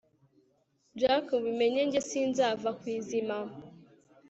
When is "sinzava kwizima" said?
2.09-3.37